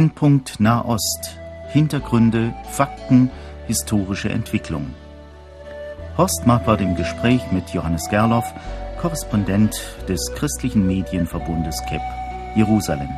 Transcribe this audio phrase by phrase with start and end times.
[0.00, 1.38] Brennpunkt Nahost.
[1.68, 3.30] Hintergründe, Fakten,
[3.66, 4.94] historische Entwicklung.
[6.16, 8.50] Horst Marquardt im Gespräch mit Johannes Gerloff,
[8.98, 9.78] Korrespondent
[10.08, 12.00] des christlichen Medienverbundes KEP,
[12.56, 13.10] Jerusalem.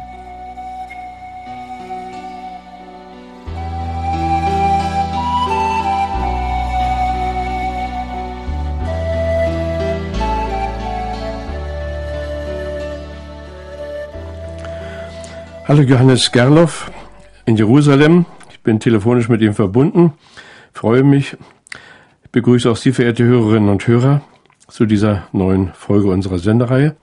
[15.69, 16.91] Hallo Johannes Gerloff
[17.47, 18.27] in Jerusalem.
[18.51, 20.13] Ich bin telefonisch mit ihm verbunden.
[20.73, 21.37] Freue mich.
[22.25, 24.23] Ich begrüße auch Sie, verehrte Hörerinnen und Hörer,
[24.67, 26.97] zu dieser neuen Folge unserer Sendereihe.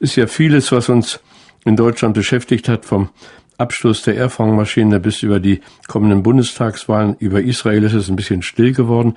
[0.00, 1.20] Ist ja vieles, was uns
[1.64, 3.10] in Deutschland beschäftigt hat, vom
[3.58, 7.14] Abschluss der Airfangmaschine bis über die kommenden Bundestagswahlen.
[7.20, 9.14] Über Israel ist es ein bisschen still geworden.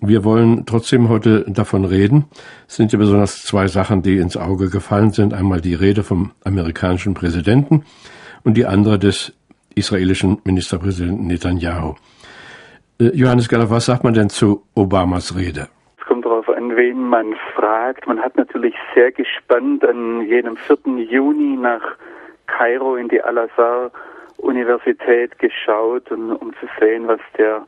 [0.00, 2.26] Wir wollen trotzdem heute davon reden.
[2.68, 5.34] Es sind ja besonders zwei Sachen, die ins Auge gefallen sind.
[5.34, 7.84] Einmal die Rede vom amerikanischen Präsidenten
[8.44, 9.36] und die andere des
[9.74, 11.96] israelischen Ministerpräsidenten Netanyahu.
[13.00, 15.66] Äh, Johannes Galler, was sagt man denn zu Obamas Rede?
[15.98, 18.06] Es kommt darauf an, wen man fragt.
[18.06, 20.76] Man hat natürlich sehr gespannt an jenem 4.
[21.10, 21.82] Juni nach
[22.46, 27.66] Kairo in die Al-Azhar-Universität geschaut, und, um zu sehen, was der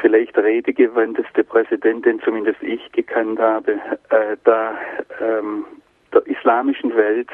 [0.00, 3.72] vielleicht redegewandteste Präsident, den zumindest ich gekannt habe,
[4.10, 4.74] äh, da
[5.20, 5.64] ähm,
[6.12, 7.28] der islamischen Welt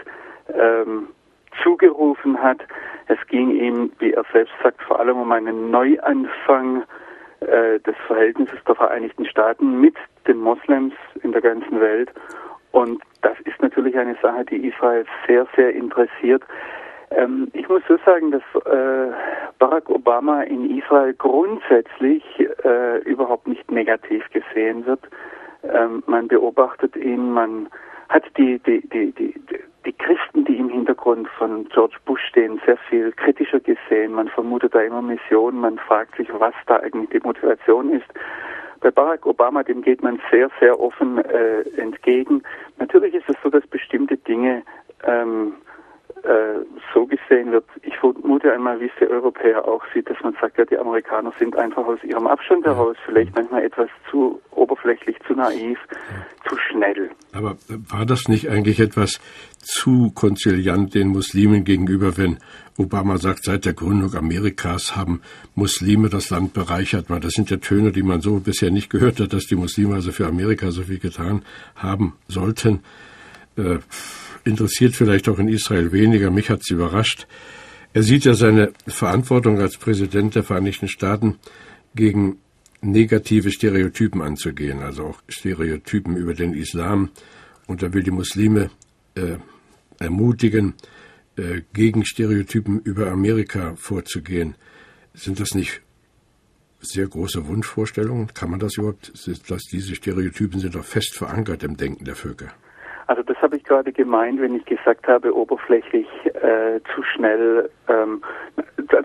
[0.52, 1.08] ähm,
[1.62, 2.60] zugerufen hat.
[3.06, 6.84] Es ging ihm, wie er selbst sagt, vor allem um einen Neuanfang
[7.40, 9.94] äh, des Verhältnisses der Vereinigten Staaten mit
[10.26, 12.10] den Moslems in der ganzen Welt.
[12.72, 16.42] Und das ist natürlich eine Sache, die Israel sehr, sehr interessiert.
[17.16, 19.12] Ähm, ich muss so sagen, dass äh,
[19.58, 22.24] Barack Obama in Israel grundsätzlich
[22.64, 25.00] äh, überhaupt nicht negativ gesehen wird.
[25.62, 27.68] Ähm, man beobachtet ihn, man
[28.08, 29.34] hat die, die, die, die,
[29.84, 34.12] die Christen, die im Hintergrund von George Bush stehen, sehr viel kritischer gesehen.
[34.12, 38.06] Man vermutet da immer Mission, man fragt sich, was da eigentlich die Motivation ist.
[38.80, 42.42] Bei Barack Obama, dem geht man sehr, sehr offen äh, entgegen.
[42.78, 44.62] Natürlich ist es so, dass bestimmte Dinge
[45.04, 45.54] ähm,
[46.24, 46.64] äh,
[46.94, 47.64] so gesehen wird.
[47.82, 51.32] Ich vermute einmal, wie es der Europäer auch sieht, dass man sagt, ja, die Amerikaner
[51.38, 55.78] sind einfach aus ihrem Abstand heraus vielleicht manchmal etwas zu oberflächlich, zu naiv,
[56.48, 57.10] zu schnell.
[57.34, 57.56] Aber
[57.90, 59.20] war das nicht eigentlich etwas
[59.58, 62.38] zu konziliant den Muslimen gegenüber, wenn
[62.78, 65.20] Obama sagt, seit der Gründung Amerikas haben
[65.54, 67.06] Muslime das Land bereichert.
[67.08, 70.10] Das sind ja Töne, die man so bisher nicht gehört hat, dass die Muslime also
[70.10, 71.44] für Amerika so viel getan
[71.76, 72.80] haben sollten.
[73.56, 73.78] Äh,
[74.44, 76.30] interessiert vielleicht auch in Israel weniger.
[76.30, 77.26] Mich hat es überrascht.
[77.92, 81.38] Er sieht ja seine Verantwortung als Präsident der Vereinigten Staaten
[81.94, 82.38] gegen
[82.80, 87.10] negative Stereotypen anzugehen, also auch Stereotypen über den Islam.
[87.66, 88.70] Und er will die Muslime
[89.14, 89.36] äh,
[89.98, 90.74] ermutigen,
[91.36, 94.56] äh, gegen Stereotypen über Amerika vorzugehen.
[95.14, 95.80] Sind das nicht
[96.80, 98.34] sehr große Wunschvorstellungen?
[98.34, 99.12] Kann man das überhaupt?
[99.48, 102.52] Dass diese Stereotypen sind doch fest verankert im Denken der Völker.
[103.06, 107.70] Also das habe ich gerade gemeint, wenn ich gesagt habe, oberflächlich äh, zu schnell.
[107.88, 108.22] Ähm,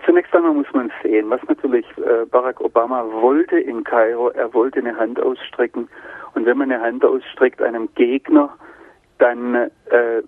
[0.06, 4.30] zunächst einmal muss man sehen, was natürlich äh, Barack Obama wollte in Kairo.
[4.30, 5.88] Er wollte eine Hand ausstrecken.
[6.34, 8.50] Und wenn man eine Hand ausstreckt einem Gegner,
[9.18, 10.22] dann äh,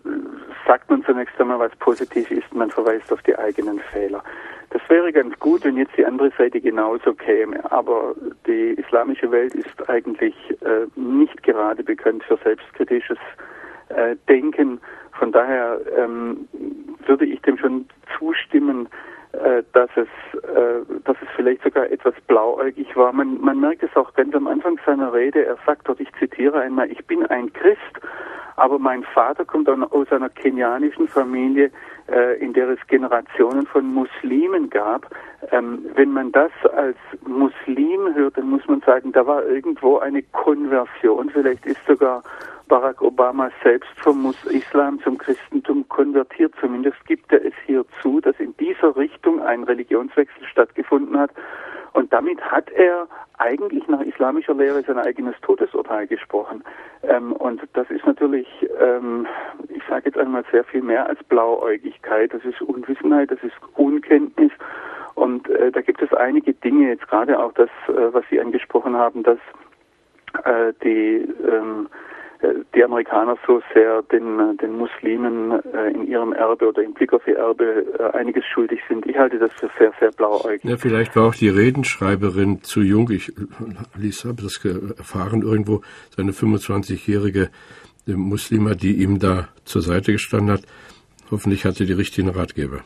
[0.66, 4.22] sagt man zunächst einmal, was positiv ist, man verweist auf die eigenen Fehler.
[4.70, 7.60] Das wäre ganz gut, wenn jetzt die andere Seite genauso käme.
[7.70, 8.14] Aber
[8.46, 13.18] die islamische Welt ist eigentlich äh, nicht gerade bekannt für selbstkritisches
[13.96, 14.80] äh, denken.
[15.18, 16.48] Von daher ähm,
[17.06, 17.86] würde ich dem schon
[18.18, 18.88] zustimmen,
[19.32, 20.08] äh, dass es,
[20.42, 23.12] äh, dass es vielleicht sogar etwas blauäugig war.
[23.12, 25.44] Man, man merkt es auch ganz am Anfang seiner Rede.
[25.44, 28.00] Er sagt dort, ich zitiere einmal, ich bin ein Christ,
[28.56, 31.70] aber mein Vater kommt aus einer kenianischen Familie,
[32.08, 35.08] äh, in der es Generationen von Muslimen gab.
[35.50, 40.22] Ähm, wenn man das als Muslim hört, dann muss man sagen, da war irgendwo eine
[40.22, 41.30] Konversion.
[41.30, 42.22] Vielleicht ist sogar
[42.72, 46.54] Barack Obama selbst vom Islam zum Christentum konvertiert.
[46.58, 51.32] Zumindest gibt er es hier zu, dass in dieser Richtung ein Religionswechsel stattgefunden hat.
[51.92, 56.64] Und damit hat er eigentlich nach islamischer Lehre sein eigenes Todesurteil gesprochen.
[57.02, 58.48] Ähm, und das ist natürlich,
[58.80, 59.26] ähm,
[59.68, 62.32] ich sage jetzt einmal, sehr viel mehr als Blauäugigkeit.
[62.32, 64.52] Das ist Unwissenheit, das ist Unkenntnis.
[65.14, 68.96] Und äh, da gibt es einige Dinge, jetzt gerade auch das, äh, was Sie angesprochen
[68.96, 69.38] haben, dass
[70.44, 71.90] äh, die ähm,
[72.74, 77.26] die Amerikaner so sehr den, den Muslimen äh, in ihrem Erbe oder im Blick auf
[77.26, 79.06] ihr Erbe äh, einiges schuldig sind.
[79.06, 80.64] Ich halte das für sehr, sehr blauäugig.
[80.64, 83.10] Ja, vielleicht war auch die Redenschreiberin zu jung.
[83.10, 83.32] Ich
[84.24, 85.82] habe das erfahren irgendwo,
[86.16, 87.50] seine 25-jährige
[88.06, 90.62] Muslima, die ihm da zur Seite gestanden hat.
[91.30, 92.80] Hoffentlich hatte die richtigen Ratgeber.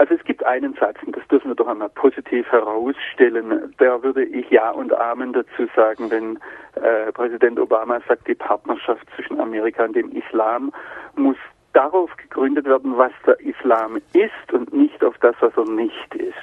[0.00, 4.24] Also es gibt einen Satz, und das dürfen wir doch einmal positiv herausstellen, da würde
[4.24, 6.38] ich Ja und Amen dazu sagen, wenn
[6.82, 10.72] äh, Präsident Obama sagt, die Partnerschaft zwischen Amerika und dem Islam
[11.16, 11.36] muss
[11.74, 16.34] darauf gegründet werden, was der Islam ist und nicht auf das, was er nicht ist.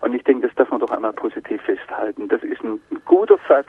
[0.00, 2.28] Und ich denke, das darf man doch einmal positiv festhalten.
[2.28, 3.68] Das ist ein guter Satz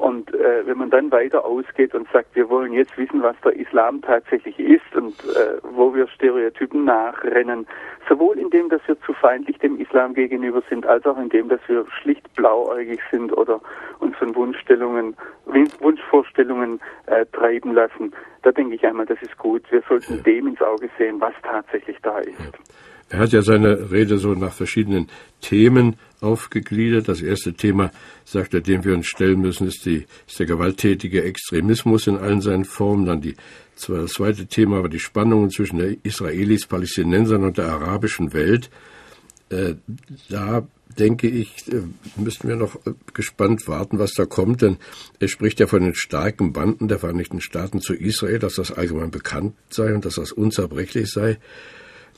[0.00, 3.54] und äh, wenn man dann weiter ausgeht und sagt, wir wollen jetzt wissen, was der
[3.54, 7.66] Islam tatsächlich ist und äh, wo wir Stereotypen nachrennen,
[8.08, 11.48] sowohl in dem, dass wir zu feindlich dem Islam gegenüber sind, als auch in dem,
[11.48, 13.60] dass wir schlicht blauäugig sind oder
[13.98, 15.16] uns von Wunschstellungen,
[15.80, 18.12] Wunschvorstellungen äh, treiben lassen,
[18.42, 19.62] da denke ich einmal, das ist gut.
[19.70, 22.38] Wir sollten dem ins Auge sehen, was tatsächlich da ist.
[23.10, 25.08] Er hat ja seine Rede so nach verschiedenen
[25.40, 27.08] Themen aufgegliedert.
[27.08, 27.90] Das erste Thema,
[28.24, 32.40] sagt er, dem wir uns stellen müssen, ist, die, ist der gewalttätige Extremismus in allen
[32.40, 33.06] seinen Formen.
[33.06, 33.36] Dann die,
[33.86, 38.70] das zweite Thema war die Spannungen zwischen der Israelis, Palästinensern und der arabischen Welt.
[39.50, 39.74] Äh,
[40.28, 40.66] da
[40.98, 41.82] denke ich, äh,
[42.16, 44.76] müssten wir noch äh, gespannt warten, was da kommt, denn
[45.18, 49.10] er spricht ja von den starken Banden der Vereinigten Staaten zu Israel, dass das allgemein
[49.10, 51.38] bekannt sei und dass das unzerbrechlich sei.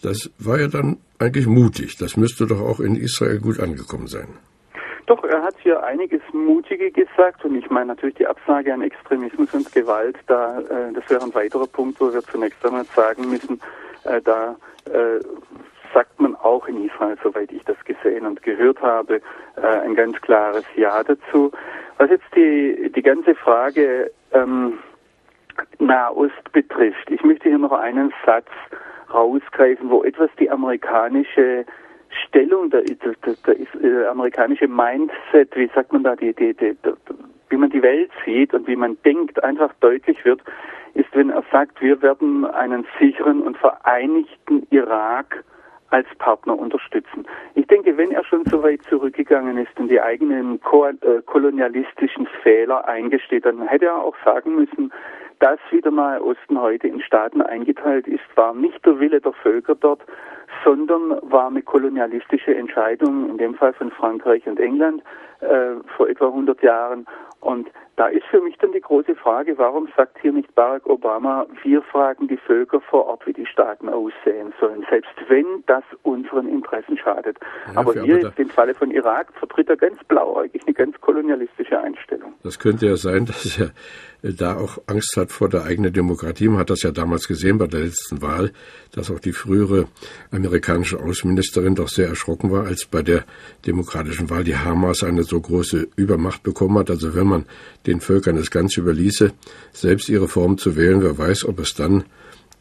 [0.03, 1.97] Das war ja dann eigentlich mutig.
[1.97, 4.29] Das müsste doch auch in Israel gut angekommen sein.
[5.07, 9.53] Doch, er hat hier einiges Mutige gesagt und ich meine natürlich die Absage an Extremismus
[9.53, 13.61] und Gewalt, da äh, das wäre ein weiterer Punkt, wo wir zunächst einmal sagen müssen,
[14.05, 14.57] äh, da
[14.87, 15.21] äh,
[15.93, 19.21] sagt man auch in Israel, soweit ich das gesehen und gehört habe,
[19.57, 21.53] äh, ein ganz klares Ja dazu.
[21.99, 24.79] Was jetzt die, die ganze Frage ähm,
[25.79, 28.49] Nahost betrifft, ich möchte hier noch einen Satz
[29.13, 31.65] rausgreifen, wo etwas die amerikanische
[32.27, 36.77] Stellung, der, der, der, der, amerikanische Mindset, wie sagt man da, die, die, die,
[37.49, 40.43] wie man die Welt sieht und wie man denkt, einfach deutlich wird,
[40.95, 45.45] ist, wenn er sagt, wir werden einen sicheren und vereinigten Irak
[45.93, 47.27] als Partner unterstützen.
[47.55, 52.89] Ich denke, wenn er schon so weit zurückgegangen ist und die eigenen äh, kolonialistischen Fehler
[52.89, 54.91] eingesteht, dann hätte er auch sagen müssen,
[55.43, 59.75] dass wieder Nahe Osten heute in Staaten eingeteilt ist, war nicht der Wille der Völker
[59.75, 60.01] dort,
[60.65, 65.03] sondern war eine kolonialistische Entscheidung, in dem Fall von Frankreich und England
[65.41, 67.07] äh, vor etwa 100 Jahren.
[67.41, 71.47] Und da ist für mich dann die große Frage, warum sagt hier nicht Barack Obama,
[71.65, 76.49] wir fragen die Völker vor Ort, wie die Staaten aussehen sollen, selbst wenn das unseren
[76.49, 77.39] Interessen schadet.
[77.67, 81.81] Ja, aber hier jetzt im Falle von Irak vertritt er ganz blauäugig eine ganz kolonialistische
[81.81, 82.33] Einstellung.
[82.45, 83.71] Das könnte ja sein, dass er
[84.23, 86.49] da auch Angst hat vor der eigenen Demokratie.
[86.49, 88.53] Man hat das ja damals gesehen bei der letzten Wahl,
[88.93, 89.89] dass auch die frühere
[90.31, 93.25] amerikanische Außenministerin doch sehr erschrocken war, als bei der
[93.67, 96.91] demokratischen Wahl die Hamas eine so große Übermacht bekommen hat.
[96.91, 97.45] Also wenn man
[97.87, 99.33] den Völkern es ganz überließe,
[99.73, 102.05] selbst ihre Form zu wählen, wer weiß, ob es dann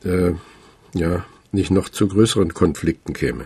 [0.03, 0.31] äh,
[0.95, 3.45] ja nicht noch zu größeren Konflikten käme.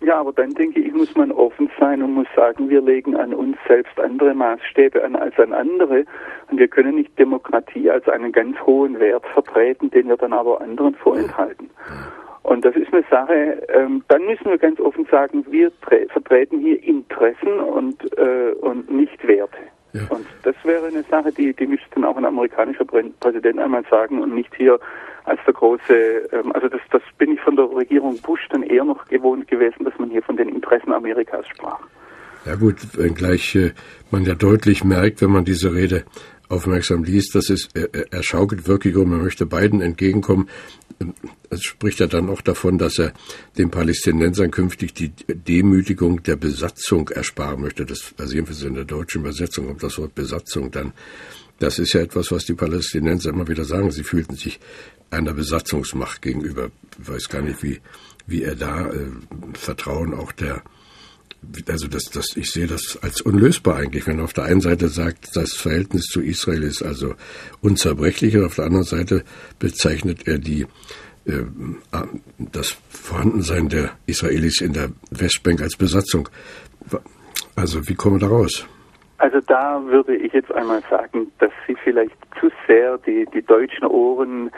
[0.00, 3.32] Ja, aber dann denke ich, muss man offen sein und muss sagen, wir legen an
[3.32, 6.04] uns selbst andere Maßstäbe an als an andere.
[6.50, 10.60] Und wir können nicht Demokratie als einen ganz hohen Wert vertreten, den wir dann aber
[10.60, 11.70] anderen vorenthalten.
[12.42, 16.80] Und das ist eine Sache, ähm, dann müssen wir ganz offen sagen, wir vertreten hier
[16.84, 19.58] Interessen und, äh, und nicht Werte.
[19.96, 20.16] Ja.
[20.16, 24.20] Und das wäre eine Sache, die, die müsste dann auch ein amerikanischer Präsident einmal sagen
[24.22, 24.78] und nicht hier
[25.24, 28.84] als der große, ähm, also das, das bin ich von der Regierung Bush dann eher
[28.84, 31.80] noch gewohnt gewesen, dass man hier von den Interessen Amerikas sprach.
[32.44, 33.72] Ja gut, wenngleich äh,
[34.12, 36.04] man ja deutlich merkt, wenn man diese Rede
[36.48, 40.48] aufmerksam liest, dass es er, er schaukelt wirklich um, er möchte beiden entgegenkommen.
[41.50, 43.12] Es spricht ja dann auch davon, dass er
[43.58, 47.84] den Palästinensern künftig die Demütigung der Besatzung ersparen möchte.
[47.84, 50.92] Das also jedenfalls in der deutschen Übersetzung kommt das Wort Besatzung dann.
[51.58, 53.90] Das ist ja etwas, was die Palästinenser immer wieder sagen.
[53.90, 54.60] Sie fühlten sich
[55.10, 56.70] einer Besatzungsmacht gegenüber.
[57.00, 57.80] Ich weiß gar nicht, wie,
[58.26, 59.06] wie er da äh,
[59.54, 60.62] Vertrauen auch der
[61.68, 64.88] also das, das, ich sehe das als unlösbar eigentlich, wenn er auf der einen Seite
[64.88, 67.14] sagt, das Verhältnis zu Israel ist also
[67.62, 69.24] unzerbrechlich und auf der anderen Seite
[69.58, 70.66] bezeichnet er die,
[71.26, 71.44] äh,
[72.38, 76.28] das Vorhandensein der Israelis in der Westbank als Besatzung.
[77.54, 78.66] Also wie kommen wir da raus?
[79.18, 83.86] Also da würde ich jetzt einmal sagen, dass Sie vielleicht zu sehr die, die deutschen
[83.86, 84.50] Ohren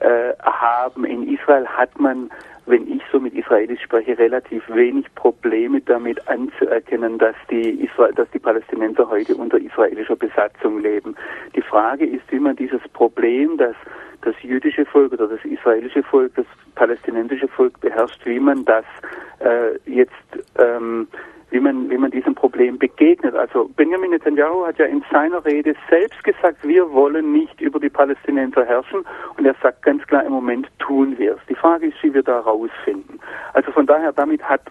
[0.00, 1.04] äh, haben.
[1.04, 2.30] In Israel hat man,
[2.66, 8.28] wenn ich so mit Israelis spreche, relativ wenig Probleme damit anzuerkennen, dass die, Israel, dass
[8.32, 11.14] die Palästinenser heute unter israelischer Besatzung leben.
[11.54, 13.76] Die Frage ist, wie man dieses Problem, dass
[14.22, 18.84] das jüdische Volk oder das israelische Volk, das palästinensische Volk beherrscht, wie man das
[19.38, 20.12] äh, jetzt
[20.58, 21.06] ähm,
[21.50, 23.34] wie man, wie man diesem Problem begegnet.
[23.34, 27.88] Also Benjamin Netanyahu hat ja in seiner Rede selbst gesagt, wir wollen nicht über die
[27.88, 29.04] Palästinenser herrschen.
[29.36, 31.40] Und er sagt ganz klar, im Moment tun wir es.
[31.48, 33.20] Die Frage ist, wie wir da rausfinden.
[33.52, 34.62] Also von daher, damit hat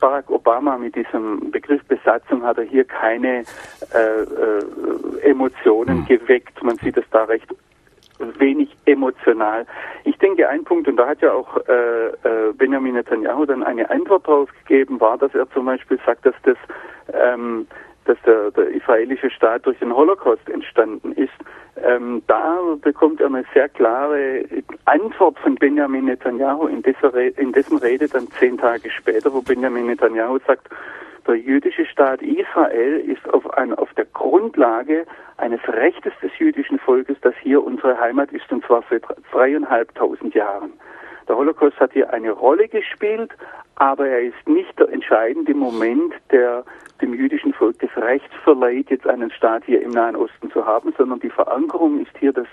[0.00, 3.44] Barack Obama mit diesem Begriff Besatzung hat er hier keine
[3.94, 6.06] äh, äh, Emotionen hm.
[6.06, 6.62] geweckt.
[6.62, 7.48] Man sieht es da recht
[8.38, 9.66] wenig emotional.
[10.04, 13.88] Ich denke, ein Punkt, und da hat ja auch äh, äh, Benjamin Netanyahu dann eine
[13.90, 16.56] Antwort drauf gegeben, war, dass er zum Beispiel sagt, dass das
[17.12, 17.66] ähm,
[18.04, 21.32] dass der, der israelische Staat durch den Holocaust entstanden ist.
[21.82, 24.44] Ähm, da bekommt er eine sehr klare
[24.84, 29.86] Antwort von Benjamin Netanyahu in, Re in dessen Rede dann zehn Tage später, wo Benjamin
[29.86, 30.68] Netanyahu sagt,
[31.26, 37.16] der jüdische Staat Israel ist auf, ein, auf der Grundlage eines Rechtes des jüdischen Volkes,
[37.22, 39.02] das hier unsere Heimat ist, und zwar seit
[39.32, 40.72] dreieinhalbtausend Jahren.
[41.28, 43.32] Der Holocaust hat hier eine Rolle gespielt,
[43.76, 46.64] aber er ist nicht der entscheidende Moment, der
[47.00, 50.94] dem jüdischen Volk das Recht verleiht, jetzt einen Staat hier im Nahen Osten zu haben,
[50.96, 52.46] sondern die Verankerung ist hier, dass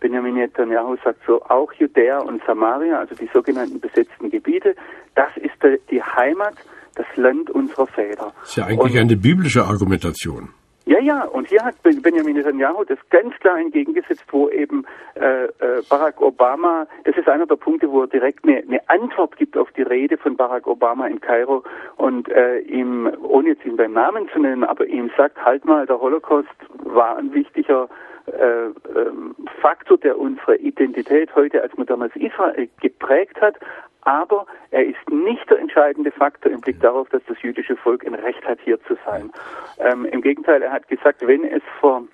[0.00, 4.74] Benjamin Netanyahu sagt so, auch Judäa und Samaria, also die sogenannten besetzten Gebiete,
[5.14, 5.54] das ist
[5.90, 6.54] die Heimat,
[6.94, 8.32] das Land unserer Väter.
[8.40, 10.50] Das ist ja eigentlich und, eine biblische Argumentation.
[10.86, 14.84] Ja, ja, und hier hat Benjamin Netanyahu das ganz klar entgegengesetzt, wo eben
[15.14, 19.34] äh, äh, Barack Obama, das ist einer der Punkte, wo er direkt eine, eine Antwort
[19.38, 21.64] gibt auf die Rede von Barack Obama in Kairo
[21.96, 25.86] und äh, ihm, ohne jetzt ihn beim Namen zu nennen, aber ihm sagt, halt mal,
[25.86, 26.48] der Holocaust
[26.82, 27.88] war ein wichtiger
[28.26, 28.66] äh,
[28.98, 33.56] ähm, Faktor, der unsere Identität heute als modernes Israel geprägt hat,
[34.04, 38.14] aber er ist nicht der entscheidende Faktor im Blick darauf, dass das jüdische Volk ein
[38.14, 39.30] Recht hat, hier zu sein.
[39.78, 42.04] Ähm, Im Gegenteil, er hat gesagt, wenn es vor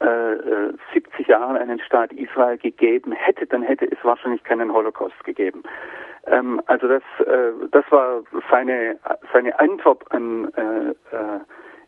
[0.00, 5.24] äh, 70 äh, Jahren einen Staat Israel gegeben hätte, dann hätte es wahrscheinlich keinen Holocaust
[5.24, 5.62] gegeben.
[6.26, 8.98] Ähm, also das, äh, das war seine,
[9.32, 11.40] seine Antwort an, äh, äh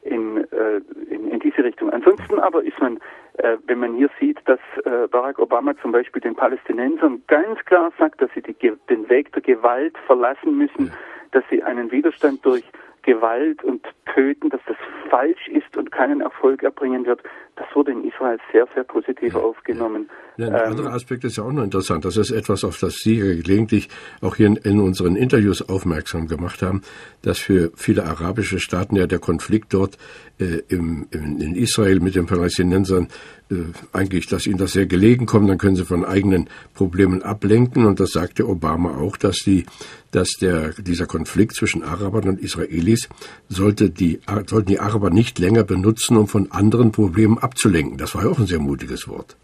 [0.02, 1.90] in, äh, in, in diese Richtung.
[1.90, 2.98] Ansonsten aber ist man
[3.38, 7.90] äh, wenn man hier sieht, dass äh, Barack Obama zum Beispiel den Palästinensern ganz klar
[7.98, 8.54] sagt, dass sie die,
[8.90, 10.92] den Weg der Gewalt verlassen müssen, ja.
[11.30, 12.64] dass sie einen Widerstand durch
[13.02, 14.76] Gewalt und Töten, dass das
[15.08, 17.22] falsch ist und keinen Erfolg erbringen wird,
[17.56, 20.08] das wurde in Israel sehr, sehr positiv ja, aufgenommen.
[20.36, 20.46] Ja.
[20.46, 22.04] ein ähm, anderer Aspekt ist ja auch noch interessant.
[22.04, 23.88] Das ist etwas, auf das Sie gelegentlich
[24.22, 26.80] auch hier in, in, unseren Interviews aufmerksam gemacht haben,
[27.20, 29.98] dass für viele arabische Staaten ja der Konflikt dort
[30.38, 33.08] äh, im, in, in Israel mit den Palästinensern
[33.50, 37.84] äh, eigentlich, dass ihnen das sehr gelegen kommt, dann können sie von eigenen Problemen ablenken.
[37.84, 39.66] Und das sagte Obama auch, dass die,
[40.10, 43.08] dass der, dieser Konflikt zwischen Arabern und Israelis
[43.48, 47.98] sollte die, sollten die Araber nicht länger benutzen, um von anderen Problemen abzulenken.
[47.98, 49.36] Das war ja auch ein sehr mutiges Wort.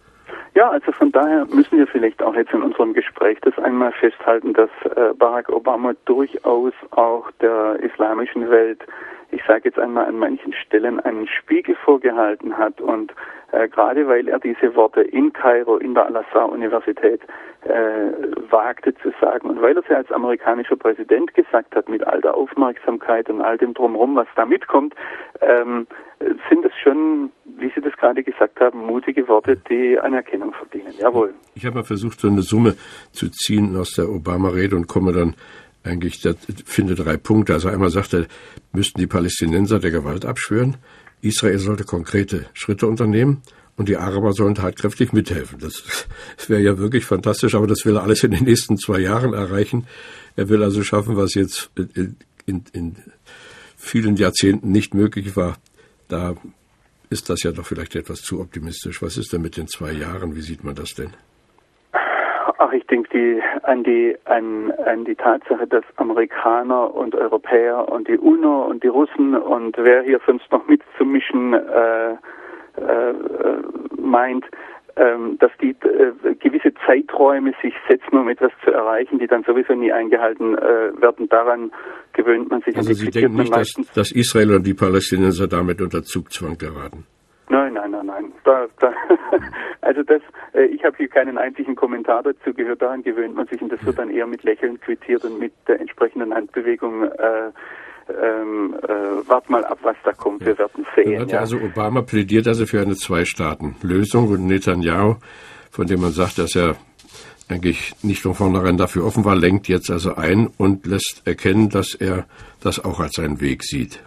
[0.54, 4.54] Ja, also von daher müssen wir vielleicht auch jetzt in unserem Gespräch das einmal festhalten,
[4.54, 8.80] dass äh, Barack Obama durchaus auch der islamischen Welt,
[9.30, 13.12] ich sage jetzt einmal an manchen Stellen, einen Spiegel vorgehalten hat und
[13.52, 17.20] äh, gerade weil er diese Worte in Kairo, in der Al-Azhar-Universität
[17.62, 22.20] äh, wagte zu sagen und weil er sie als amerikanischer Präsident gesagt hat, mit all
[22.20, 24.94] der Aufmerksamkeit und all dem Drumherum, was da mitkommt,
[25.40, 25.86] ähm,
[26.20, 30.92] sind es schon, wie Sie das gerade gesagt haben, mutige Worte, die Anerkennung verdienen.
[30.98, 31.34] Jawohl.
[31.54, 32.74] Ich habe mal versucht, so eine Summe
[33.12, 35.34] zu ziehen aus der Obama-Rede und komme dann
[35.88, 37.54] eigentlich, das finde drei Punkte.
[37.54, 38.26] Also einmal sagt er,
[38.72, 40.76] müssten die Palästinenser der Gewalt abschwören.
[41.20, 43.42] Israel sollte konkrete Schritte unternehmen
[43.76, 45.58] und die Araber sollen tatkräftig mithelfen.
[45.58, 45.82] Das
[46.48, 49.86] wäre ja wirklich fantastisch, aber das will er alles in den nächsten zwei Jahren erreichen.
[50.36, 52.16] Er will also schaffen, was jetzt in,
[52.46, 52.96] in, in
[53.76, 55.56] vielen Jahrzehnten nicht möglich war.
[56.08, 56.36] Da
[57.10, 59.00] ist das ja doch vielleicht etwas zu optimistisch.
[59.00, 60.34] Was ist denn mit den zwei Jahren?
[60.36, 61.10] Wie sieht man das denn?
[62.56, 68.08] Ach, ich denke die, an, die, an, an die Tatsache, dass Amerikaner und Europäer und
[68.08, 73.14] die UNO und die Russen und wer hier sonst noch mitzumischen äh, äh,
[74.00, 74.44] meint,
[74.96, 79.74] ähm, dass die äh, gewisse Zeiträume sich setzen, um etwas zu erreichen, die dann sowieso
[79.74, 81.28] nie eingehalten äh, werden.
[81.28, 81.70] Daran
[82.14, 82.76] gewöhnt man sich.
[82.76, 87.04] Also Sie denken nicht, dass, dass Israel und die Palästinenser damit unter Zugzwang geraten?
[87.50, 88.32] Nein, nein, nein, nein.
[88.44, 88.92] Da, da,
[89.80, 90.20] also das,
[90.54, 92.82] äh, ich habe hier keinen einzigen Kommentar dazu gehört.
[92.82, 95.80] Daran gewöhnt man sich und das wird dann eher mit Lächeln quittiert und mit der
[95.80, 97.04] entsprechenden Handbewegung.
[97.04, 97.50] Äh,
[98.10, 100.44] ähm, äh, wart mal ab, was da kommt.
[100.44, 101.28] Wir werden sehen.
[101.28, 101.40] Ja.
[101.40, 105.16] Also Obama plädiert also für eine Zwei-Staaten-Lösung und Netanyahu,
[105.70, 106.76] von dem man sagt, dass er
[107.48, 111.94] eigentlich nicht von vornherein dafür offen war, lenkt jetzt also ein und lässt erkennen, dass
[111.94, 112.26] er
[112.62, 114.02] das auch als seinen Weg sieht.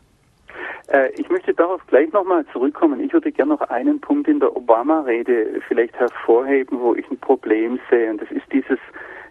[0.91, 2.99] Äh, ich möchte darauf gleich nochmal zurückkommen.
[2.99, 7.79] Ich würde gerne noch einen Punkt in der Obama-Rede vielleicht hervorheben, wo ich ein Problem
[7.89, 8.09] sehe.
[8.09, 8.79] Und das ist dieses,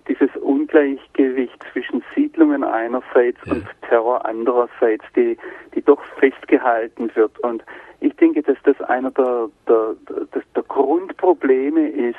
[0.08, 3.52] dieses Ungleichgewicht zwischen Siedlungen einerseits ja.
[3.52, 5.36] und Terror andererseits, die,
[5.74, 7.38] die doch festgehalten wird.
[7.40, 7.62] Und
[8.00, 12.16] ich denke, dass das einer der, der, der, der Grundprobleme ist,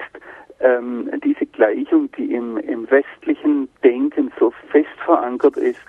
[0.60, 5.80] ähm, diese Gleichung, die im, im westlichen Denken so fest verankert ist,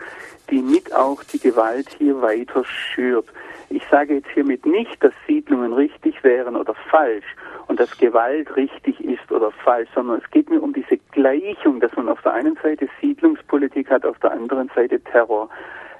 [0.50, 3.26] die mit auch die Gewalt hier weiter schürt.
[3.72, 7.24] Ich sage jetzt hiermit nicht, dass Siedlungen richtig wären oder falsch
[7.68, 11.96] und dass Gewalt richtig ist oder falsch, sondern es geht mir um diese Gleichung, dass
[11.96, 15.48] man auf der einen Seite Siedlungspolitik hat, auf der anderen Seite Terror.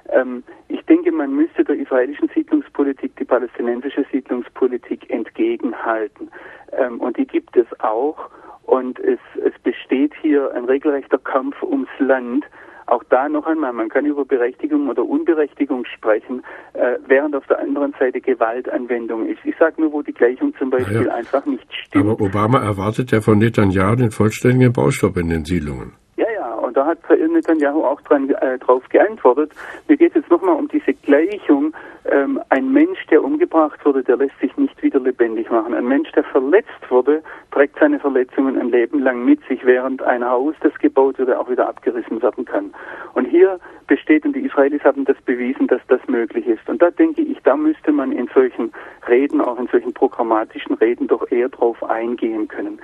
[0.09, 6.29] Ähm, ich denke, man müsste der israelischen Siedlungspolitik die palästinensische Siedlungspolitik entgegenhalten.
[6.73, 8.29] Ähm, und die gibt es auch.
[8.65, 12.45] Und es, es besteht hier ein regelrechter Kampf ums Land.
[12.85, 17.59] Auch da noch einmal, man kann über Berechtigung oder Unberechtigung sprechen, äh, während auf der
[17.59, 19.39] anderen Seite Gewaltanwendung ist.
[19.43, 21.13] Ich sage nur, wo die Gleichung zum Beispiel ja.
[21.13, 22.05] einfach nicht stimmt.
[22.05, 25.93] Aber Obama erwartet ja von Netanyahu den vollständigen Baustopp in den Siedlungen.
[26.17, 29.51] Ja, ja, und da hat Netanyahu auch dran, äh, drauf geantwortet.
[29.87, 31.71] Mir geht es jetzt nochmal um diese Gleichung.
[32.05, 35.75] Ähm, ein Mensch, der umgebracht wurde, der lässt sich nicht wieder lebendig machen.
[35.75, 40.27] Ein Mensch, der verletzt wurde, trägt seine Verletzungen ein Leben lang mit sich, während ein
[40.27, 42.73] Haus, das gebaut wurde, auch wieder abgerissen werden kann.
[43.13, 46.67] Und hier besteht, und die Israelis haben das bewiesen, dass das möglich ist.
[46.67, 48.71] Und da denke ich, da müsste man in solchen
[49.07, 52.79] Reden, auch in solchen programmatischen Reden, doch eher drauf eingehen können.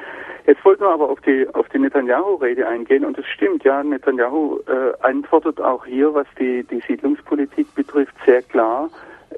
[0.49, 4.59] Jetzt wollten wir aber auf die, auf die Netanyahu-Rede eingehen und es stimmt, ja, Netanyahu
[4.67, 8.89] äh, antwortet auch hier, was die, die Siedlungspolitik betrifft, sehr klar.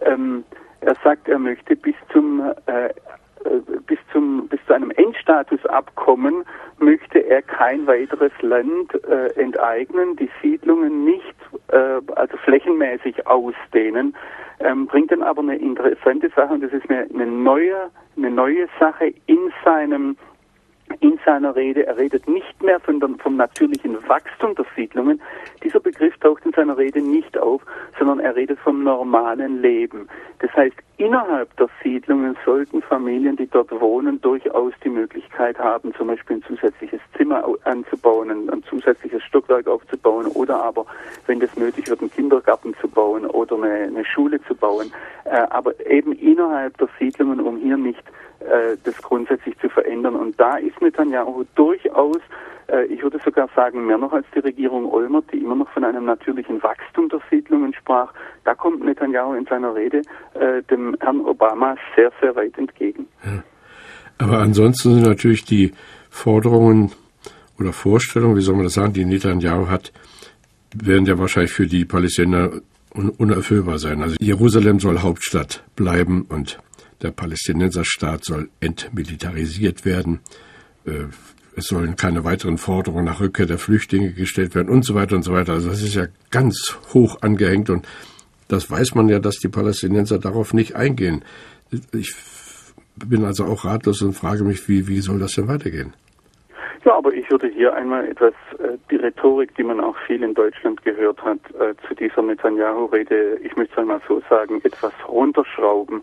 [0.01, 0.43] Ähm,
[0.81, 2.89] er sagt, er möchte bis zum äh,
[3.45, 6.43] äh, bis zum bis zu einem Endstatusabkommen
[6.79, 11.35] möchte er kein weiteres Land äh, enteignen, die Siedlungen nicht
[11.69, 14.15] äh, also flächenmäßig ausdehnen,
[14.59, 18.67] ähm, bringt dann aber eine interessante Sache und das ist eine, eine neue eine neue
[18.79, 20.17] Sache in seinem
[20.99, 21.85] in seiner Rede.
[21.85, 25.21] Er redet nicht mehr von dem, vom natürlichen Wachstum der Siedlungen.
[25.63, 27.61] Dieser Begriff taucht in seiner Rede nicht auf,
[27.97, 30.07] sondern er redet vom normalen Leben.
[30.39, 36.07] Das heißt, innerhalb der Siedlungen sollten Familien, die dort wohnen, durchaus die Möglichkeit haben, zum
[36.07, 40.85] Beispiel ein zusätzliches Zimmer anzubauen, ein, ein zusätzliches Stockwerk aufzubauen oder aber,
[41.25, 44.91] wenn das nötig wird, einen Kindergarten zu bauen oder eine, eine Schule zu bauen.
[45.25, 48.03] Äh, aber eben innerhalb der Siedlungen, um hier nicht
[48.39, 50.15] äh, das grundsätzlich zu verändern.
[50.15, 52.19] Und da ist Netanyahu durchaus,
[52.89, 56.05] ich würde sogar sagen, mehr noch als die Regierung Olmert, die immer noch von einem
[56.05, 58.13] natürlichen Wachstum der Siedlungen sprach.
[58.43, 60.01] Da kommt Netanyahu in seiner Rede
[60.33, 63.07] äh, dem Herrn Obama sehr, sehr weit entgegen.
[63.25, 63.43] Ja.
[64.17, 65.71] Aber ansonsten sind natürlich die
[66.09, 66.91] Forderungen
[67.59, 69.91] oder Vorstellungen, wie soll man das sagen, die Netanyahu hat,
[70.75, 72.61] werden ja wahrscheinlich für die Palästinenser
[72.93, 74.01] unerfüllbar sein.
[74.01, 76.59] Also Jerusalem soll Hauptstadt bleiben und
[77.01, 80.19] der Palästinenserstaat soll entmilitarisiert werden.
[80.85, 81.05] Äh,
[81.55, 85.23] es sollen keine weiteren Forderungen nach Rückkehr der Flüchtlinge gestellt werden und so weiter und
[85.23, 85.53] so weiter.
[85.53, 87.87] Also das ist ja ganz hoch angehängt und
[88.47, 91.23] das weiß man ja, dass die Palästinenser darauf nicht eingehen.
[91.93, 92.13] Ich
[92.95, 95.93] bin also auch ratlos und frage mich, wie, wie soll das denn weitergehen?
[96.83, 100.33] Ja, aber ich würde hier einmal etwas, äh, die Rhetorik, die man auch viel in
[100.33, 106.01] Deutschland gehört hat, äh, zu dieser Netanyahu-Rede, ich möchte es einmal so sagen, etwas runterschrauben.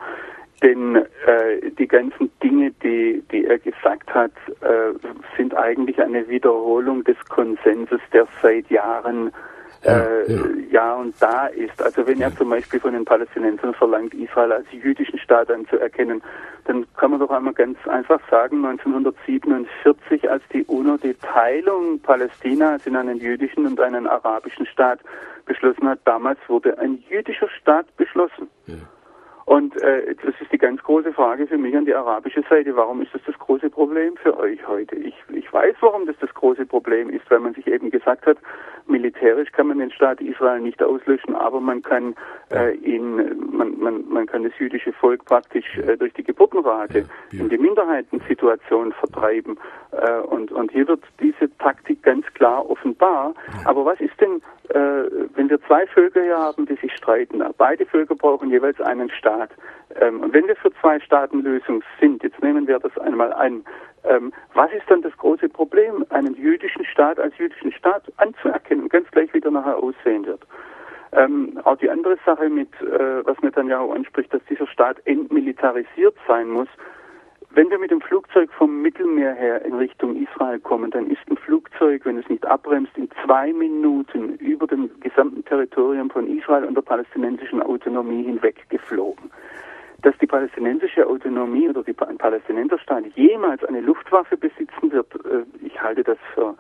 [0.63, 4.93] Denn äh, die ganzen Dinge, die, die er gesagt hat, äh,
[5.37, 9.31] sind eigentlich eine Wiederholung des Konsenses, der seit Jahren
[9.85, 10.47] äh, ja, ja.
[10.71, 11.81] ja, und da ist.
[11.81, 16.21] Also wenn er zum Beispiel von den Palästinensern verlangt, Israel als jüdischen Staat anzuerkennen,
[16.65, 22.87] dann kann man doch einmal ganz einfach sagen, 1947, als die UNO die Teilung Palästinas
[22.87, 24.99] in einen jüdischen und einen arabischen Staat
[25.47, 28.49] beschlossen hat, damals wurde ein jüdischer Staat beschlossen.
[28.67, 28.75] Ja.
[29.49, 32.77] Und äh, das ist die ganz große Frage für mich an die arabische Seite.
[32.77, 34.95] Warum ist das das große Problem für euch heute?
[34.97, 38.37] Ich, ich weiß, warum das das große Problem ist, weil man sich eben gesagt hat,
[38.89, 42.15] militärisch kann man den Staat Israel nicht auslöschen, aber man kann
[42.53, 43.17] äh, ihn,
[43.51, 48.93] man, man, man kann das jüdische Volk praktisch äh, durch die Geburtenrate in die Minderheitensituation
[48.93, 49.59] vertreiben.
[49.93, 53.33] Äh, und, und hier wird diese Taktik ganz klar offenbar.
[53.65, 57.43] Aber was ist denn, wenn wir zwei Völker hier haben, die sich streiten?
[57.57, 59.51] Beide Völker brauchen jeweils einen Staat.
[60.01, 63.65] Ähm, und wenn wir für zwei Staatenlösung sind, jetzt nehmen wir das einmal an,
[64.05, 69.11] ähm, was ist dann das große Problem, einen jüdischen Staat als jüdischen Staat anzuerkennen, ganz
[69.11, 70.41] gleich wie der nachher aussehen wird?
[71.13, 76.49] Ähm, auch die andere Sache mit, äh, was Netanyahu anspricht, dass dieser Staat entmilitarisiert sein
[76.49, 76.69] muss,
[77.51, 81.37] wenn wir mit dem Flugzeug vom Mittelmeer her in Richtung Israel kommen, dann ist ein
[81.37, 86.75] Flugzeug, wenn es nicht abbremst, in zwei Minuten über dem gesamten Territorium von Israel und
[86.75, 89.31] der palästinensischen Autonomie hinweg geflogen.
[90.03, 96.05] Dass die palästinensische Autonomie oder die Palästinenserstaat jemals eine Luftwaffe besitzen wird, äh, ich halte
[96.05, 96.55] das für,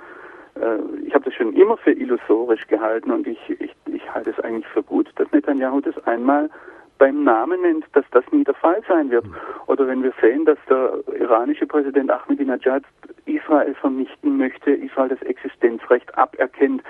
[0.56, 4.40] äh, ich habe das schon immer für illusorisch gehalten und ich, ich, ich halte es
[4.40, 6.50] eigentlich für gut, dass Netanyahu das einmal
[6.98, 9.24] beim Namen nennt, dass das nie der Fall sein wird.
[9.66, 12.82] Oder wenn wir sehen, dass der iranische Präsident Ahmadinejad
[13.26, 16.82] Israel vernichten möchte, Israel das Existenzrecht aberkennt,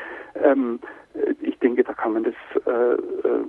[0.42, 0.80] ähm,
[1.40, 2.34] ich denke, da kann man das,
[2.66, 3.44] äh, äh,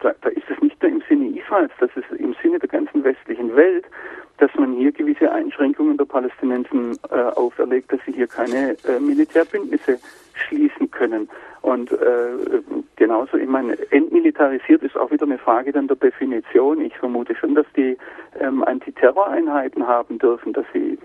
[0.00, 3.02] da, da ist es nicht nur im Sinne Israels, das ist im Sinne der ganzen
[3.04, 3.86] westlichen Welt,
[4.38, 9.98] dass man hier gewisse Einschränkungen der Palästinensen äh, auferlegt, dass sie hier keine äh, Militärbündnisse
[10.40, 11.28] schließen können.
[11.62, 12.62] Und äh,
[12.96, 16.80] genauso, ich meine, entmilitarisiert ist auch wieder eine Frage dann der Definition.
[16.80, 17.96] Ich vermute schon, dass die
[18.40, 20.98] ähm, Antiterroreinheiten haben dürfen, dass sie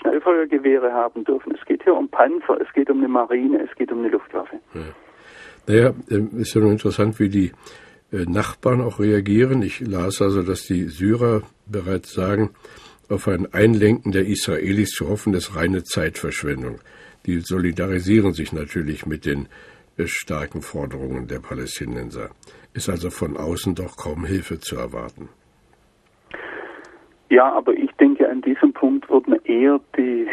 [0.00, 1.54] Schnellfeuergewehre haben dürfen.
[1.58, 4.58] Es geht hier um Panzer, es geht um eine Marine, es geht um eine Luftwaffe.
[4.74, 4.80] Ja.
[5.66, 7.52] Naja, ähm, ist ja nur interessant, wie die
[8.12, 9.62] äh, Nachbarn auch reagieren.
[9.62, 12.50] Ich las also, dass die Syrer bereits sagen,
[13.10, 16.80] auf ein Einlenken der Israelis zu hoffen, ist reine Zeitverschwendung.
[17.26, 19.48] Die solidarisieren sich natürlich mit den
[19.96, 22.30] äh, starken Forderungen der Palästinenser.
[22.74, 25.28] Ist also von außen doch kaum Hilfe zu erwarten.
[27.30, 30.26] Ja, aber ich denke, an diesem Punkt wurden eher die,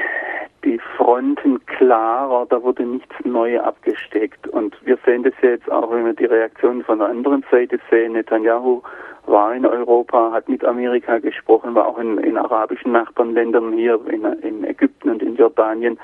[0.64, 4.48] die Fronten klarer, da wurde nichts neu abgesteckt.
[4.48, 8.14] Und wir sehen das jetzt auch, wenn wir die Reaktionen von der anderen Seite sehen.
[8.14, 8.82] Netanyahu
[9.26, 14.24] war in Europa, hat mit Amerika gesprochen, war auch in, in arabischen Nachbarländern hier, in,
[14.42, 16.00] in Ägypten und in Jordanien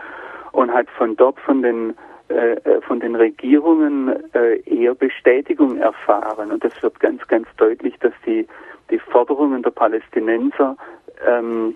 [0.51, 1.95] und hat von dort von den
[2.31, 6.51] äh, äh, von den Regierungen äh, eher Bestätigung erfahren.
[6.51, 8.47] Und es wird ganz, ganz deutlich, dass die,
[8.89, 10.77] die Forderungen der Palästinenser
[11.27, 11.75] ähm,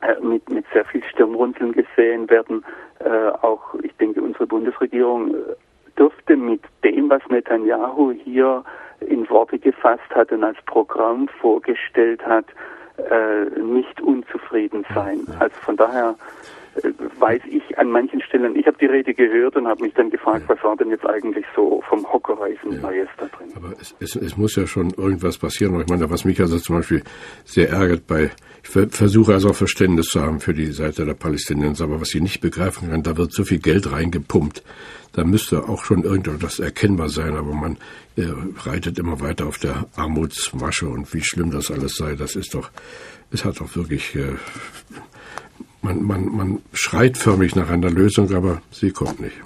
[0.00, 2.64] äh, mit, mit sehr viel Stirnrunzeln gesehen werden.
[3.00, 5.34] Äh, auch, ich denke, unsere Bundesregierung
[5.98, 8.64] dürfte mit dem, was Netanyahu hier
[9.00, 12.46] in Worte gefasst hat und als Programm vorgestellt hat,
[13.10, 15.26] äh, nicht unzufrieden sein.
[15.40, 16.14] Also von daher
[17.18, 20.44] weiß ich an manchen Stellen, ich habe die Rede gehört und habe mich dann gefragt,
[20.48, 20.54] ja.
[20.54, 22.80] was war denn jetzt eigentlich so vom Hockerreißen ja.
[22.80, 23.48] Neues da drin.
[23.56, 25.80] Aber es, es, es, muss ja schon irgendwas passieren.
[25.80, 27.02] Ich meine, was mich also zum Beispiel
[27.44, 28.30] sehr ärgert bei,
[28.62, 32.20] ich versuche also auch Verständnis zu haben für die Seite der Palästinenser, aber was sie
[32.20, 34.62] nicht begreifen kann, da wird so viel Geld reingepumpt.
[35.12, 37.78] Da müsste auch schon irgendwas erkennbar sein, aber man
[38.16, 38.26] äh,
[38.64, 42.70] reitet immer weiter auf der Armutsmasche und wie schlimm das alles sei, das ist doch,
[43.30, 44.34] es hat doch wirklich äh,
[45.84, 49.40] man, man, man schreit förmlich nach einer Lösung, aber sie kommt nicht.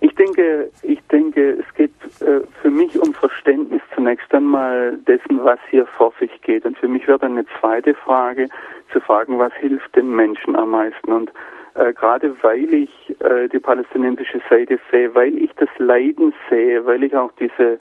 [0.00, 5.58] Ich denke, ich denke, es geht äh, für mich um Verständnis zunächst einmal dessen, was
[5.70, 6.64] hier vor sich geht.
[6.64, 8.48] Und für mich wäre dann eine zweite Frage
[8.92, 11.12] zu fragen, was hilft den Menschen am meisten?
[11.12, 11.30] Und
[11.74, 17.02] äh, gerade weil ich äh, die palästinensische Seite sehe, weil ich das Leiden sehe, weil
[17.02, 17.78] ich auch diese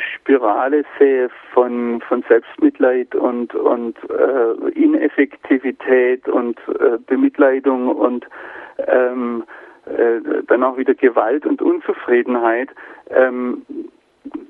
[0.00, 8.26] Spirale sehe von, von Selbstmitleid und, und äh, Ineffektivität und äh, Bemitleidung und
[8.86, 9.44] ähm,
[9.86, 12.70] äh, dann auch wieder Gewalt und Unzufriedenheit.
[13.10, 13.62] Ähm,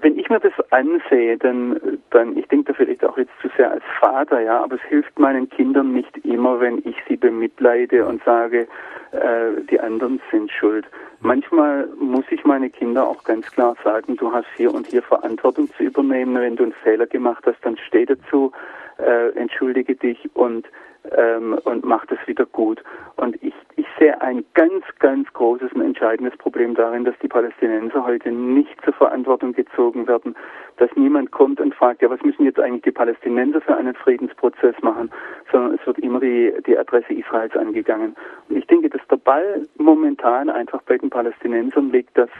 [0.01, 3.73] wenn ich mir das ansehe, dann, dann ich denke da vielleicht auch jetzt zu sehr
[3.73, 8.23] als Vater, ja, aber es hilft meinen Kindern nicht immer, wenn ich sie bemitleide und
[8.25, 8.69] sage,
[9.11, 10.87] äh, die anderen sind schuld.
[11.25, 15.71] Manchmal muss ich meine Kinder auch ganz klar sagen, du hast hier und hier Verantwortung
[15.75, 16.35] zu übernehmen.
[16.35, 18.53] Wenn du einen Fehler gemacht hast, dann steh dazu,
[18.99, 20.69] äh, entschuldige dich und
[21.13, 22.83] ähm, und macht es wieder gut.
[23.17, 28.05] Und ich, ich sehe ein ganz, ganz großes und entscheidendes Problem darin, dass die Palästinenser
[28.05, 30.35] heute nicht zur Verantwortung gezogen werden,
[30.79, 34.75] dass niemand kommt und fragt, ja, was müssen jetzt eigentlich die Palästinenser für einen Friedensprozess
[34.83, 35.11] machen,
[35.53, 38.17] sondern es wird immer die, die Adresse Israels angegangen.
[38.49, 42.31] Und ich denke, dass der Ball momentan einfach bei den Palästinensern liegt, dass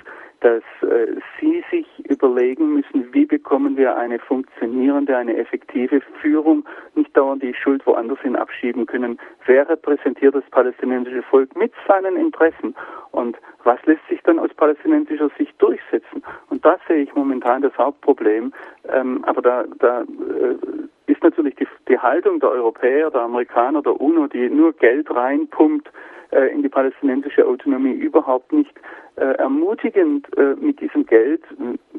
[0.45, 1.07] dass äh,
[1.41, 7.55] Sie sich überlegen müssen, wie bekommen wir eine funktionierende, eine effektive Führung, nicht dauernd die
[7.55, 9.19] Schuld woanders hin abschieben können.
[9.47, 12.75] Wer repräsentiert das palästinensische Volk mit seinen Interessen
[13.13, 16.23] und was lässt sich dann aus palästinensischer Sicht durchsetzen?
[16.51, 18.53] Und das sehe ich momentan das Hauptproblem.
[18.93, 23.99] Ähm, aber da, da äh, ist natürlich die, die Haltung der Europäer, der Amerikaner, der
[23.99, 25.91] UNO, die nur Geld reinpumpt,
[26.53, 28.75] in die palästinensische Autonomie überhaupt nicht
[29.17, 31.43] äh, ermutigend, äh, mit diesem Geld,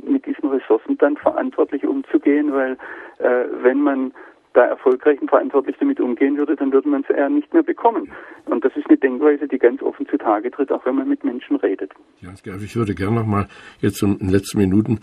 [0.06, 2.74] mit diesen Ressourcen dann verantwortlich umzugehen, weil
[3.20, 4.12] äh, wenn man
[4.52, 8.12] da erfolgreich und verantwortlich damit umgehen würde, dann würde man es eher nicht mehr bekommen.
[8.46, 11.58] Und das ist eine Denkweise, die ganz offen zutage tritt, auch wenn man mit Menschen
[11.58, 11.92] redet.
[12.22, 13.48] Ja, ich würde gerne noch mal
[13.82, 15.00] jetzt in den letzten Minuten,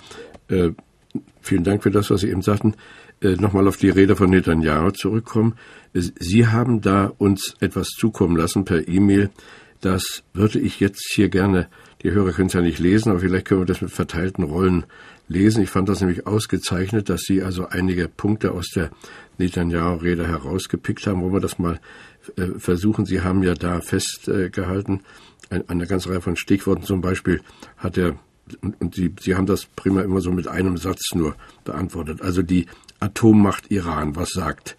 [0.51, 0.71] äh,
[1.41, 2.75] vielen Dank für das, was Sie eben sagten, äh,
[3.23, 5.55] nochmal auf die Rede von Netanyahu zurückkommen.
[5.93, 9.31] Sie haben da uns etwas zukommen lassen per E-Mail.
[9.81, 11.69] Das würde ich jetzt hier gerne,
[12.03, 14.85] die Hörer können es ja nicht lesen, aber vielleicht können wir das mit verteilten Rollen
[15.29, 15.63] lesen.
[15.63, 18.91] Ich fand das nämlich ausgezeichnet, dass Sie also einige Punkte aus der
[19.39, 21.21] Netanyahu-Rede herausgepickt haben.
[21.21, 21.81] Wollen wir das mal
[22.37, 23.07] äh, versuchen?
[23.07, 25.01] Sie haben ja da festgehalten,
[25.51, 26.85] äh, eine ganze Reihe von Stichworten.
[26.85, 27.41] Zum Beispiel
[27.77, 28.17] hat er
[28.61, 32.23] und, und Sie, Sie haben das prima immer so mit einem Satz nur beantwortet.
[32.23, 32.67] Also die
[33.01, 34.77] Atommacht Iran, was sagt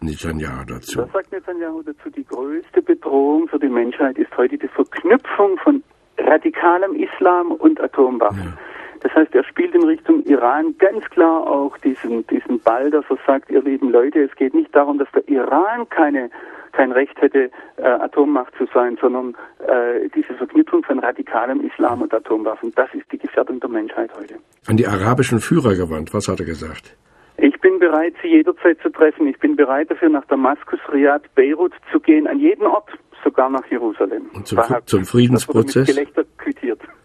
[0.00, 1.00] Netanyahu dazu?
[1.00, 2.10] Was sagt Netanyahu dazu?
[2.10, 5.82] Die größte Bedrohung für die Menschheit ist heute die Verknüpfung von
[6.18, 8.44] radikalem Islam und Atomwaffen.
[8.44, 8.58] Ja.
[9.00, 13.18] Das heißt, er spielt in Richtung Iran ganz klar auch diesen, diesen Ball, dass er
[13.26, 16.30] sagt, ihr lieben Leute, es geht nicht darum, dass der Iran keine,
[16.72, 19.34] kein Recht hätte, äh, Atommacht zu sein, sondern
[19.66, 24.34] äh, diese Verknüpfung von radikalem Islam und Atomwaffen, das ist die Gefährdung der Menschheit heute.
[24.66, 26.94] An die arabischen Führer gewandt, was hat er gesagt?
[27.38, 29.26] Ich bin bereit, sie jederzeit zu treffen.
[29.26, 32.90] Ich bin bereit dafür, nach Damaskus, Riyadh, Beirut zu gehen, an jeden Ort,
[33.24, 34.26] sogar nach Jerusalem.
[34.34, 35.90] Und zum, zum Friedensprozess?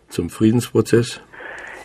[0.09, 1.21] Zum Friedensprozess?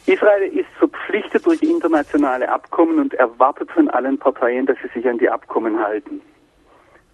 [0.06, 5.18] Israel ist verpflichtet durch internationale Abkommen und erwartet von allen Parteien, dass sie sich an
[5.18, 6.20] die Abkommen halten.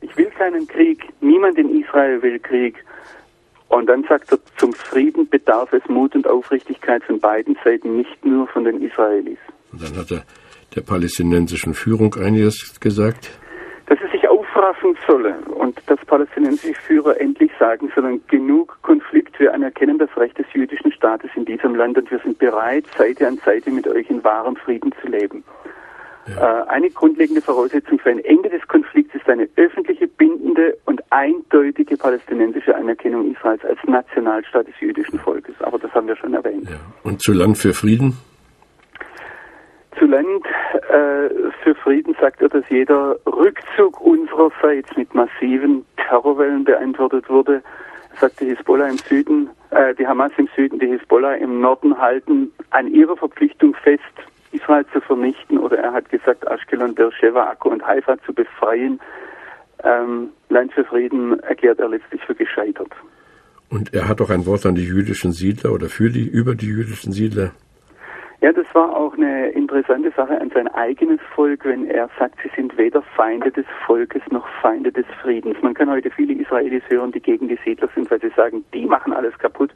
[0.00, 2.84] Ich will keinen Krieg, niemand in Israel will Krieg.
[3.68, 8.24] Und dann sagt er, zum Frieden bedarf es Mut und Aufrichtigkeit von beiden Seiten, nicht
[8.24, 9.38] nur von den Israelis.
[9.72, 10.22] Und dann hat er
[10.74, 13.30] der palästinensischen Führung einiges gesagt
[14.72, 19.98] sie sich aufraffen solle und dass palästinensische Führer endlich sagen sollen, genug Konflikt, wir anerkennen
[19.98, 23.70] das Recht des jüdischen Staates in diesem Land und wir sind bereit, Seite an Seite
[23.70, 25.44] mit euch in wahrem Frieden zu leben.
[26.28, 26.62] Ja.
[26.62, 31.96] Äh, eine grundlegende Voraussetzung für ein Ende des Konflikts ist eine öffentliche, bindende und eindeutige
[31.96, 35.54] palästinensische Anerkennung Israels als Nationalstaat des jüdischen Volkes.
[35.60, 36.68] Aber das haben wir schon erwähnt.
[36.68, 36.78] Ja.
[37.04, 38.16] Und zu Land für Frieden?
[39.98, 40.44] Zu Land
[40.88, 41.28] äh,
[41.62, 47.62] für Frieden sagt er, dass jeder Rückzug unsererseits mit massiven Terrorwellen beantwortet wurde.
[48.14, 51.98] Er sagt, die Hisbollah im Süden, äh, die Hamas im Süden, die Hisbollah im Norden
[51.98, 54.02] halten an ihrer Verpflichtung fest,
[54.52, 55.58] Israel zu vernichten.
[55.58, 59.00] Oder er hat gesagt, Ashkelon, Beersheba, Akko und Haifa zu befreien.
[59.84, 62.90] Ähm, Land für Frieden erklärt er letztlich für gescheitert.
[63.68, 66.66] Und er hat auch ein Wort an die jüdischen Siedler oder für die über die
[66.66, 67.52] jüdischen Siedler
[68.46, 72.50] ja, das war auch eine interessante Sache an sein eigenes Volk, wenn er sagt, sie
[72.54, 75.56] sind weder Feinde des Volkes noch Feinde des Friedens.
[75.62, 78.86] Man kann heute viele Israelis hören, die gegen die Siedler sind, weil sie sagen, die
[78.86, 79.72] machen alles kaputt.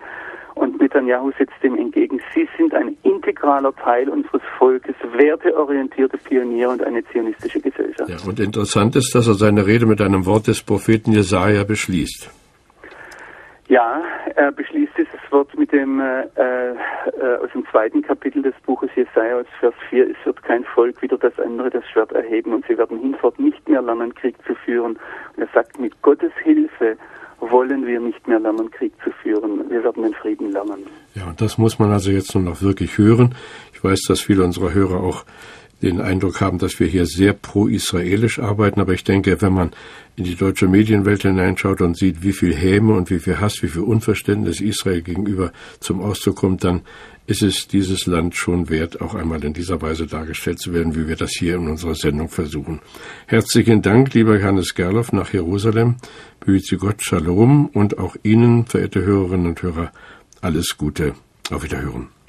[0.55, 6.85] Und Netanyahu setzt dem entgegen, sie sind ein integraler Teil unseres Volkes, werteorientierte Pioniere und
[6.85, 8.09] eine zionistische Gesellschaft.
[8.09, 12.40] Ja, und interessant ist, dass er seine Rede mit einem Wort des Propheten Jesaja beschließt.
[13.71, 14.03] Ja,
[14.35, 16.75] er beschließt dieses Wort mit dem äh, äh,
[17.41, 21.17] aus dem zweiten Kapitel des Buches Jesaja aus Vers 4, es wird kein Volk wieder
[21.17, 24.99] das andere das Schwert erheben und sie werden hinfort nicht mehr lernen, Krieg zu führen.
[25.37, 26.97] Und er sagt, mit Gottes Hilfe
[27.39, 29.71] wollen wir nicht mehr lernen, Krieg zu führen.
[29.71, 30.89] Wir werden den Frieden lernen.
[31.15, 33.37] Ja, und das muss man also jetzt nur noch wirklich hören.
[33.73, 35.25] Ich weiß, dass viele unserer Hörer auch
[35.83, 38.81] den Eindruck haben, dass wir hier sehr pro-israelisch arbeiten.
[38.81, 39.71] Aber ich denke, wenn man
[40.17, 43.69] in die deutsche Medienwelt hineinschaut und sieht, wie viel Häme und wie viel Hass, wie
[43.69, 46.83] viel Unverständnis Israel gegenüber zum Ausdruck kommt, dann
[47.27, 51.07] ist es dieses Land schon wert, auch einmal in dieser Weise dargestellt zu werden, wie
[51.07, 52.81] wir das hier in unserer Sendung versuchen.
[53.27, 55.97] Herzlichen Dank, lieber Johannes Gerloff, nach Jerusalem.
[56.41, 59.93] Behüte Gott, Shalom und auch Ihnen, verehrte Hörerinnen und Hörer,
[60.41, 61.15] alles Gute.
[61.51, 62.20] Auf Wiederhören.